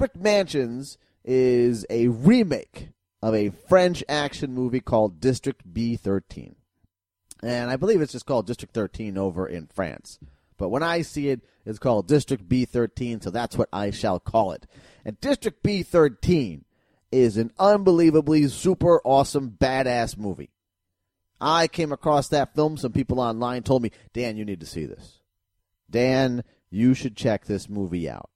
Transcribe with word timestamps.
Brick 0.00 0.16
Mansions 0.16 0.96
is 1.26 1.84
a 1.90 2.08
remake 2.08 2.88
of 3.20 3.34
a 3.34 3.50
French 3.50 4.02
action 4.08 4.54
movie 4.54 4.80
called 4.80 5.20
District 5.20 5.70
B13. 5.74 6.54
And 7.42 7.70
I 7.70 7.76
believe 7.76 8.00
it's 8.00 8.12
just 8.12 8.24
called 8.24 8.46
District 8.46 8.72
13 8.72 9.18
over 9.18 9.46
in 9.46 9.66
France. 9.66 10.18
But 10.56 10.70
when 10.70 10.82
I 10.82 11.02
see 11.02 11.28
it, 11.28 11.42
it's 11.66 11.78
called 11.78 12.08
District 12.08 12.48
B13, 12.48 13.22
so 13.22 13.28
that's 13.28 13.58
what 13.58 13.68
I 13.74 13.90
shall 13.90 14.18
call 14.18 14.52
it. 14.52 14.66
And 15.04 15.20
District 15.20 15.62
B13 15.62 16.62
is 17.12 17.36
an 17.36 17.52
unbelievably 17.58 18.48
super 18.48 19.02
awesome 19.04 19.50
badass 19.50 20.16
movie. 20.16 20.48
I 21.42 21.68
came 21.68 21.92
across 21.92 22.28
that 22.28 22.54
film. 22.54 22.78
Some 22.78 22.92
people 22.92 23.20
online 23.20 23.64
told 23.64 23.82
me, 23.82 23.90
Dan, 24.14 24.38
you 24.38 24.46
need 24.46 24.60
to 24.60 24.66
see 24.66 24.86
this. 24.86 25.20
Dan, 25.90 26.42
you 26.70 26.94
should 26.94 27.18
check 27.18 27.44
this 27.44 27.68
movie 27.68 28.08
out. 28.08 28.30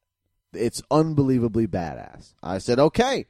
It's 0.57 0.83
unbelievably 0.91 1.69
badass. 1.69 2.35
I 2.43 2.59
said, 2.59 2.79
okay, 2.79 3.27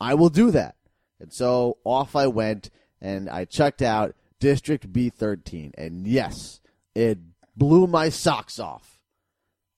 I 0.00 0.14
will 0.14 0.30
do 0.30 0.50
that. 0.52 0.76
And 1.20 1.32
so 1.32 1.78
off 1.84 2.14
I 2.14 2.26
went 2.26 2.70
and 3.00 3.28
I 3.28 3.44
checked 3.44 3.82
out 3.82 4.14
District 4.40 4.92
B13. 4.92 5.72
And 5.76 6.06
yes, 6.06 6.60
it 6.94 7.18
blew 7.56 7.86
my 7.86 8.08
socks 8.08 8.58
off. 8.58 9.00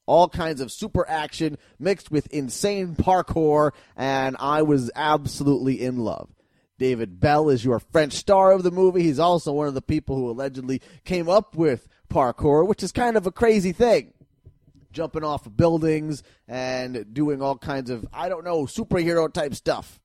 All 0.07 0.29
kinds 0.29 0.61
of 0.61 0.73
super 0.73 1.09
action 1.09 1.57
mixed 1.79 2.11
with 2.11 2.27
insane 2.33 2.97
parkour, 2.97 3.71
and 3.97 4.37
I 4.41 4.63
was 4.63 4.91
absolutely 4.97 5.83
in 5.83 5.99
love. 5.99 6.31
David 6.79 7.21
Belle 7.21 7.51
is 7.51 7.65
your 7.65 7.79
French 7.79 8.15
star 8.15 8.51
of 8.53 8.63
the 8.65 8.71
movie. 8.71 9.03
He's 9.03 9.21
also 9.21 9.53
one 9.53 9.69
of 9.69 9.75
the 9.75 9.83
people 9.83 10.17
who 10.17 10.29
allegedly 10.29 10.83
came 11.05 11.29
up 11.29 11.55
with 11.55 11.87
parkour, 12.09 12.67
which 12.67 12.83
is 12.83 12.91
kind 12.91 13.17
of 13.17 13.27
a 13.27 13.31
crazy 13.31 13.73
thing. 13.73 14.13
Jumping 14.93 15.25
off 15.25 15.47
of 15.47 15.57
buildings 15.57 16.23
and 16.49 17.13
doing 17.13 17.41
all 17.41 17.57
kinds 17.57 17.91
of, 17.91 18.07
I 18.13 18.29
don't 18.29 18.45
know, 18.45 18.65
superhero 18.65 19.33
type 19.33 19.55
stuff. 19.55 20.01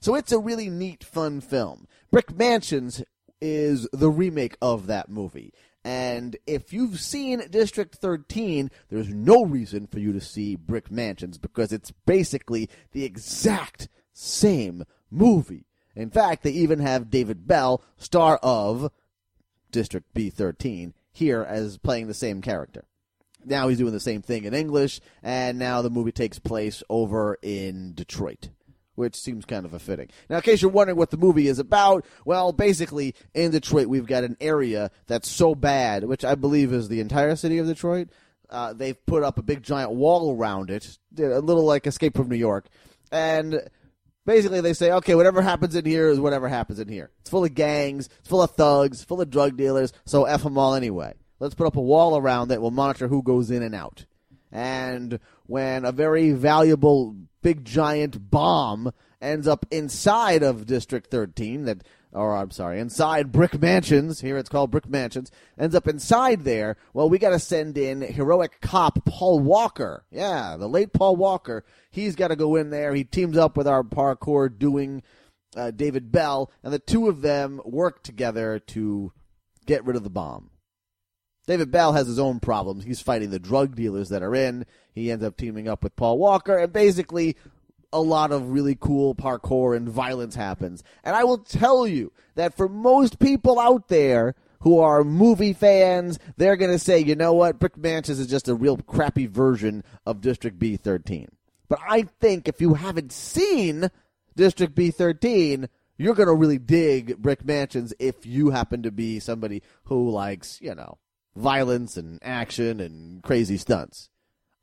So 0.00 0.14
it's 0.14 0.32
a 0.32 0.38
really 0.38 0.68
neat, 0.68 1.04
fun 1.04 1.40
film. 1.40 1.86
Brick 2.10 2.36
Mansions 2.36 3.02
is 3.40 3.88
the 3.92 4.10
remake 4.10 4.56
of 4.60 4.86
that 4.86 5.08
movie. 5.08 5.52
And 5.84 6.36
if 6.46 6.72
you've 6.72 7.00
seen 7.00 7.42
District 7.50 7.94
13, 7.94 8.70
there's 8.88 9.08
no 9.08 9.44
reason 9.44 9.86
for 9.86 9.98
you 9.98 10.12
to 10.12 10.20
see 10.20 10.54
Brick 10.54 10.90
Mansions 10.90 11.38
because 11.38 11.72
it's 11.72 11.92
basically 12.06 12.70
the 12.92 13.04
exact 13.04 13.88
same 14.12 14.84
movie. 15.10 15.66
In 15.94 16.10
fact, 16.10 16.42
they 16.42 16.52
even 16.52 16.78
have 16.78 17.10
David 17.10 17.46
Belle, 17.46 17.82
star 17.96 18.38
of 18.42 18.90
District 19.70 20.12
B13, 20.14 20.92
here 21.12 21.42
as 21.42 21.78
playing 21.78 22.06
the 22.06 22.14
same 22.14 22.40
character. 22.40 22.84
Now 23.44 23.68
he's 23.68 23.78
doing 23.78 23.92
the 23.92 24.00
same 24.00 24.22
thing 24.22 24.44
in 24.44 24.54
English, 24.54 25.00
and 25.22 25.58
now 25.58 25.82
the 25.82 25.90
movie 25.90 26.12
takes 26.12 26.38
place 26.38 26.82
over 26.88 27.38
in 27.42 27.94
Detroit 27.94 28.48
which 28.94 29.16
seems 29.16 29.44
kind 29.44 29.64
of 29.64 29.72
a 29.72 29.78
fitting. 29.78 30.08
Now, 30.28 30.36
in 30.36 30.42
case 30.42 30.62
you're 30.62 30.70
wondering 30.70 30.98
what 30.98 31.10
the 31.10 31.16
movie 31.16 31.48
is 31.48 31.58
about, 31.58 32.04
well, 32.24 32.52
basically, 32.52 33.14
in 33.34 33.50
Detroit, 33.50 33.86
we've 33.86 34.06
got 34.06 34.24
an 34.24 34.36
area 34.40 34.90
that's 35.06 35.30
so 35.30 35.54
bad, 35.54 36.04
which 36.04 36.24
I 36.24 36.34
believe 36.34 36.72
is 36.72 36.88
the 36.88 37.00
entire 37.00 37.36
city 37.36 37.58
of 37.58 37.66
Detroit. 37.66 38.10
Uh, 38.50 38.74
they've 38.74 39.06
put 39.06 39.22
up 39.22 39.38
a 39.38 39.42
big 39.42 39.62
giant 39.62 39.92
wall 39.92 40.36
around 40.36 40.70
it, 40.70 40.98
a 41.18 41.40
little 41.40 41.64
like 41.64 41.86
Escape 41.86 42.16
from 42.16 42.28
New 42.28 42.36
York, 42.36 42.66
and 43.10 43.62
basically 44.26 44.60
they 44.60 44.74
say, 44.74 44.92
okay, 44.92 45.14
whatever 45.14 45.40
happens 45.40 45.74
in 45.74 45.86
here 45.86 46.08
is 46.08 46.20
whatever 46.20 46.48
happens 46.48 46.78
in 46.78 46.88
here. 46.88 47.10
It's 47.20 47.30
full 47.30 47.44
of 47.44 47.54
gangs, 47.54 48.10
it's 48.20 48.28
full 48.28 48.42
of 48.42 48.50
thugs, 48.50 49.02
full 49.02 49.22
of 49.22 49.30
drug 49.30 49.56
dealers, 49.56 49.94
so 50.04 50.26
F 50.26 50.42
them 50.42 50.58
all 50.58 50.74
anyway. 50.74 51.14
Let's 51.42 51.56
put 51.56 51.66
up 51.66 51.74
a 51.74 51.80
wall 51.80 52.16
around 52.16 52.48
that 52.48 52.62
will 52.62 52.70
monitor 52.70 53.08
who 53.08 53.20
goes 53.20 53.50
in 53.50 53.64
and 53.64 53.74
out. 53.74 54.06
And 54.52 55.18
when 55.46 55.84
a 55.84 55.90
very 55.90 56.30
valuable 56.30 57.16
big 57.42 57.64
giant 57.64 58.30
bomb 58.30 58.92
ends 59.20 59.48
up 59.48 59.66
inside 59.72 60.44
of 60.44 60.66
District 60.66 61.10
13 61.10 61.64
that 61.64 61.82
or 62.12 62.36
I'm 62.36 62.52
sorry, 62.52 62.78
inside 62.78 63.32
Brick 63.32 63.60
Mansions, 63.60 64.20
here 64.20 64.38
it's 64.38 64.48
called 64.48 64.70
Brick 64.70 64.88
Mansions, 64.88 65.32
ends 65.58 65.74
up 65.74 65.88
inside 65.88 66.44
there. 66.44 66.76
Well, 66.94 67.08
we 67.08 67.18
got 67.18 67.30
to 67.30 67.40
send 67.40 67.76
in 67.76 68.02
heroic 68.02 68.60
cop 68.60 69.04
Paul 69.04 69.40
Walker. 69.40 70.04
Yeah, 70.12 70.56
the 70.56 70.68
late 70.68 70.92
Paul 70.92 71.16
Walker. 71.16 71.64
He's 71.90 72.14
got 72.14 72.28
to 72.28 72.36
go 72.36 72.54
in 72.54 72.70
there. 72.70 72.94
He 72.94 73.02
teams 73.02 73.36
up 73.36 73.56
with 73.56 73.66
our 73.66 73.82
parkour 73.82 74.56
doing 74.56 75.02
uh, 75.56 75.72
David 75.72 76.12
Belle, 76.12 76.52
and 76.62 76.72
the 76.72 76.78
two 76.78 77.08
of 77.08 77.20
them 77.20 77.60
work 77.64 78.04
together 78.04 78.60
to 78.60 79.12
get 79.66 79.84
rid 79.84 79.96
of 79.96 80.04
the 80.04 80.10
bomb. 80.10 80.51
David 81.46 81.70
Belle 81.70 81.92
has 81.92 82.06
his 82.06 82.18
own 82.18 82.40
problems. 82.40 82.84
He's 82.84 83.00
fighting 83.00 83.30
the 83.30 83.38
drug 83.38 83.74
dealers 83.74 84.10
that 84.10 84.22
are 84.22 84.34
in. 84.34 84.64
He 84.94 85.10
ends 85.10 85.24
up 85.24 85.36
teaming 85.36 85.68
up 85.68 85.82
with 85.82 85.96
Paul 85.96 86.18
Walker, 86.18 86.56
and 86.56 86.72
basically 86.72 87.36
a 87.92 88.00
lot 88.00 88.32
of 88.32 88.50
really 88.50 88.76
cool 88.78 89.14
parkour 89.14 89.76
and 89.76 89.88
violence 89.88 90.34
happens. 90.34 90.82
And 91.04 91.14
I 91.14 91.24
will 91.24 91.38
tell 91.38 91.86
you 91.86 92.12
that 92.36 92.56
for 92.56 92.68
most 92.68 93.18
people 93.18 93.58
out 93.58 93.88
there 93.88 94.34
who 94.60 94.78
are 94.78 95.04
movie 95.04 95.52
fans, 95.52 96.18
they're 96.36 96.56
going 96.56 96.70
to 96.70 96.78
say, 96.78 97.00
you 97.00 97.16
know 97.16 97.32
what, 97.32 97.58
Brick 97.58 97.76
Mansions 97.76 98.20
is 98.20 98.28
just 98.28 98.48
a 98.48 98.54
real 98.54 98.76
crappy 98.76 99.26
version 99.26 99.82
of 100.06 100.20
District 100.20 100.58
B13. 100.58 101.26
But 101.68 101.80
I 101.86 102.02
think 102.20 102.48
if 102.48 102.60
you 102.60 102.74
haven't 102.74 103.12
seen 103.12 103.90
District 104.36 104.74
B13, 104.74 105.68
you're 105.98 106.14
going 106.14 106.28
to 106.28 106.34
really 106.34 106.58
dig 106.58 107.18
Brick 107.18 107.44
Mansions 107.44 107.92
if 107.98 108.24
you 108.24 108.50
happen 108.50 108.82
to 108.84 108.92
be 108.92 109.20
somebody 109.20 109.62
who 109.84 110.10
likes, 110.10 110.60
you 110.60 110.74
know, 110.74 110.98
violence 111.36 111.96
and 111.96 112.18
action 112.22 112.80
and 112.80 113.22
crazy 113.22 113.56
stunts. 113.56 114.10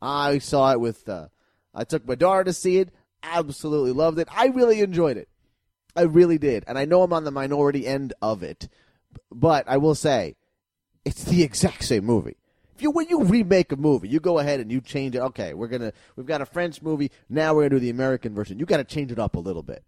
I 0.02 0.38
saw 0.40 0.72
it 0.72 0.80
with, 0.80 1.08
uh, 1.10 1.28
I 1.74 1.84
took 1.84 2.08
my 2.08 2.16
daughter 2.16 2.46
to 2.46 2.54
see 2.54 2.78
it, 2.78 2.90
absolutely 3.24 3.92
loved 3.92 4.20
it. 4.20 4.28
I 4.32 4.48
really 4.48 4.82
enjoyed 4.82 5.18
it. 5.18 5.30
I 5.96 6.04
really 6.04 6.38
did. 6.38 6.64
And 6.68 6.78
I 6.78 6.86
know 6.86 7.02
I'm 7.04 7.14
on 7.14 7.24
the 7.24 7.32
minority 7.32 7.86
end 7.86 8.14
of 8.22 8.44
it, 8.44 8.70
but 9.32 9.66
I 9.68 9.78
will 9.78 9.96
say, 9.96 10.36
it's 11.06 11.24
the 11.24 11.44
exact 11.44 11.84
same 11.84 12.06
movie. 12.06 12.38
If 12.76 12.84
you 12.84 12.92
when 12.92 13.10
you 13.10 13.24
remake 13.24 13.74
a 13.74 13.76
movie, 13.76 14.08
you 14.08 14.22
go 14.22 14.40
ahead 14.40 14.62
and 14.62 14.72
you 14.72 14.80
change 14.80 15.14
it. 15.14 15.20
Okay, 15.20 15.54
we're 15.54 15.68
gonna 15.68 15.92
we've 16.16 16.26
got 16.26 16.40
a 16.40 16.46
French 16.46 16.82
movie 16.82 17.12
now. 17.28 17.54
We're 17.54 17.64
gonna 17.64 17.72
do 17.72 17.80
the 17.80 17.90
American 17.90 18.34
version. 18.34 18.58
You 18.58 18.66
got 18.66 18.78
to 18.78 18.86
change 18.86 19.12
it 19.12 19.20
up 19.20 19.36
a 19.36 19.40
little 19.40 19.64
bit. 19.64 19.84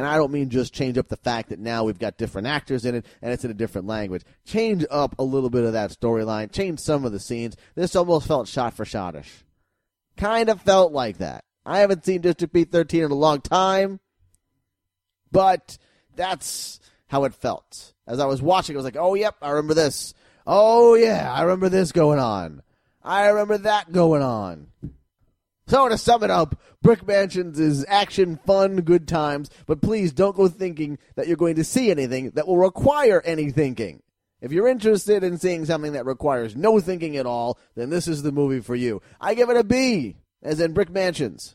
And 0.00 0.08
I 0.08 0.16
don't 0.16 0.32
mean 0.32 0.48
just 0.48 0.72
change 0.72 0.96
up 0.96 1.08
the 1.08 1.18
fact 1.18 1.50
that 1.50 1.58
now 1.58 1.84
we've 1.84 1.98
got 1.98 2.16
different 2.16 2.46
actors 2.46 2.86
in 2.86 2.94
it 2.94 3.04
and 3.20 3.34
it's 3.34 3.44
in 3.44 3.50
a 3.50 3.54
different 3.54 3.86
language. 3.86 4.22
Change 4.46 4.82
up 4.90 5.14
a 5.18 5.22
little 5.22 5.50
bit 5.50 5.64
of 5.64 5.74
that 5.74 5.90
storyline. 5.90 6.50
Change 6.50 6.80
some 6.80 7.04
of 7.04 7.12
the 7.12 7.20
scenes. 7.20 7.54
This 7.74 7.94
almost 7.94 8.26
felt 8.26 8.48
shot 8.48 8.72
for 8.72 8.86
shotish. 8.86 9.28
Kind 10.16 10.48
of 10.48 10.62
felt 10.62 10.92
like 10.92 11.18
that. 11.18 11.44
I 11.66 11.80
haven't 11.80 12.06
seen 12.06 12.22
District 12.22 12.54
B13 12.54 13.04
in 13.04 13.10
a 13.10 13.14
long 13.14 13.42
time, 13.42 14.00
but 15.30 15.76
that's 16.16 16.80
how 17.08 17.24
it 17.24 17.34
felt. 17.34 17.92
As 18.06 18.20
I 18.20 18.24
was 18.24 18.40
watching, 18.40 18.76
I 18.76 18.78
was 18.78 18.86
like, 18.86 18.96
oh, 18.96 19.12
yep, 19.12 19.36
I 19.42 19.50
remember 19.50 19.74
this. 19.74 20.14
Oh, 20.46 20.94
yeah, 20.94 21.30
I 21.30 21.42
remember 21.42 21.68
this 21.68 21.92
going 21.92 22.18
on. 22.18 22.62
I 23.02 23.26
remember 23.26 23.58
that 23.58 23.92
going 23.92 24.22
on. 24.22 24.68
So 25.70 25.88
to 25.88 25.96
sum 25.96 26.24
it 26.24 26.32
up, 26.32 26.60
Brick 26.82 27.06
Mansions 27.06 27.60
is 27.60 27.86
action, 27.86 28.40
fun, 28.44 28.80
good 28.80 29.06
times, 29.06 29.50
but 29.66 29.80
please 29.80 30.12
don't 30.12 30.34
go 30.34 30.48
thinking 30.48 30.98
that 31.14 31.28
you're 31.28 31.36
going 31.36 31.54
to 31.54 31.62
see 31.62 31.92
anything 31.92 32.30
that 32.30 32.48
will 32.48 32.58
require 32.58 33.22
any 33.24 33.52
thinking. 33.52 34.02
If 34.40 34.50
you're 34.50 34.66
interested 34.66 35.22
in 35.22 35.38
seeing 35.38 35.64
something 35.64 35.92
that 35.92 36.06
requires 36.06 36.56
no 36.56 36.80
thinking 36.80 37.16
at 37.16 37.24
all, 37.24 37.56
then 37.76 37.88
this 37.88 38.08
is 38.08 38.24
the 38.24 38.32
movie 38.32 38.58
for 38.58 38.74
you. 38.74 39.00
I 39.20 39.34
give 39.34 39.48
it 39.48 39.56
a 39.56 39.62
B, 39.62 40.16
as 40.42 40.58
in 40.58 40.72
Brick 40.72 40.90
Mansions. 40.90 41.54